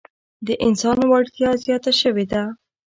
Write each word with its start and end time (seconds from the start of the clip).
د 0.47 0.49
انسان 0.67 0.99
وړتیا 1.09 1.49
زیاته 1.63 1.91
شوې 2.01 2.25
ده. 2.31 2.43